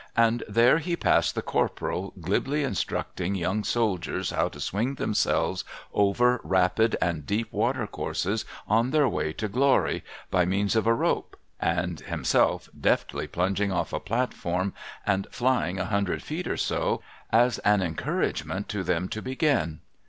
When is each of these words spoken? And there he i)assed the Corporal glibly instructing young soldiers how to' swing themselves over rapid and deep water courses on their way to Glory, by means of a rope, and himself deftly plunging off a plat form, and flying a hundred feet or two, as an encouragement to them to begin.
And 0.17 0.41
there 0.49 0.79
he 0.79 0.97
i)assed 0.97 1.33
the 1.33 1.43
Corporal 1.43 2.11
glibly 2.19 2.63
instructing 2.63 3.35
young 3.35 3.63
soldiers 3.63 4.31
how 4.31 4.49
to' 4.49 4.59
swing 4.59 4.95
themselves 4.95 5.63
over 5.93 6.41
rapid 6.43 6.97
and 6.99 7.23
deep 7.23 7.53
water 7.53 7.85
courses 7.85 8.43
on 8.67 8.89
their 8.89 9.07
way 9.07 9.31
to 9.33 9.47
Glory, 9.47 10.03
by 10.31 10.43
means 10.43 10.75
of 10.75 10.87
a 10.87 10.93
rope, 10.95 11.37
and 11.59 11.99
himself 11.99 12.67
deftly 12.75 13.27
plunging 13.27 13.71
off 13.71 13.93
a 13.93 13.99
plat 13.99 14.33
form, 14.33 14.73
and 15.05 15.27
flying 15.29 15.77
a 15.79 15.85
hundred 15.85 16.23
feet 16.23 16.47
or 16.47 16.57
two, 16.57 16.99
as 17.31 17.59
an 17.59 17.83
encouragement 17.83 18.67
to 18.69 18.81
them 18.83 19.07
to 19.07 19.21
begin. 19.21 19.81